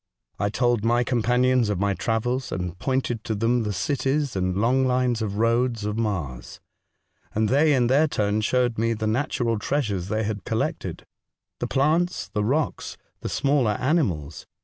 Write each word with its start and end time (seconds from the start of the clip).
I 0.39 0.49
told 0.49 0.83
my 0.83 1.03
companions 1.03 1.69
of 1.69 1.77
my 1.79 1.93
travels, 1.93 2.51
and 2.51 2.75
pointed 2.79 3.23
to 3.25 3.35
them 3.35 3.61
the 3.61 3.71
cities 3.71 4.35
and 4.35 4.57
long 4.57 4.83
lines 4.87 5.21
of 5.21 5.37
roads 5.37 5.85
of 5.85 5.95
Mars. 5.95 6.59
They 7.35 7.75
in 7.75 7.85
their 7.85 8.07
turn 8.07 8.41
showed 8.41 8.79
me 8.79 8.93
the 8.93 9.05
natural 9.05 9.59
treasures 9.59 10.07
they 10.07 10.23
had 10.23 10.43
collected— 10.43 11.05
the 11.59 11.67
plants, 11.67 12.29
the 12.29 12.43
rocks, 12.43 12.97
the 13.19 13.29
smaller 13.29 13.73
animals. 13.79 14.47